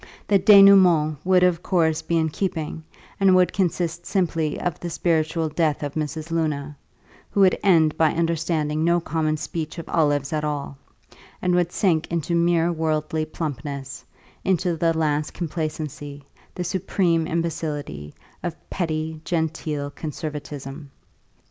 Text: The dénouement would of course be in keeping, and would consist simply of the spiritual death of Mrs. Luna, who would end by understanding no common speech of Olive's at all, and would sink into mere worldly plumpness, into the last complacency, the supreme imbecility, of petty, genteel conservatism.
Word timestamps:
The 0.27 0.39
dénouement 0.39 1.17
would 1.23 1.43
of 1.43 1.61
course 1.61 2.01
be 2.01 2.17
in 2.17 2.29
keeping, 2.29 2.83
and 3.19 3.35
would 3.35 3.53
consist 3.53 4.07
simply 4.07 4.59
of 4.59 4.79
the 4.79 4.89
spiritual 4.89 5.47
death 5.47 5.83
of 5.83 5.93
Mrs. 5.93 6.31
Luna, 6.31 6.75
who 7.29 7.41
would 7.41 7.55
end 7.61 7.95
by 7.99 8.11
understanding 8.11 8.83
no 8.83 8.99
common 8.99 9.37
speech 9.37 9.77
of 9.77 9.87
Olive's 9.87 10.33
at 10.33 10.43
all, 10.43 10.75
and 11.39 11.53
would 11.53 11.71
sink 11.71 12.07
into 12.07 12.33
mere 12.33 12.71
worldly 12.71 13.25
plumpness, 13.25 14.03
into 14.43 14.75
the 14.75 14.97
last 14.97 15.35
complacency, 15.35 16.23
the 16.55 16.63
supreme 16.63 17.27
imbecility, 17.27 18.15
of 18.41 18.55
petty, 18.71 19.21
genteel 19.23 19.91
conservatism. 19.91 20.89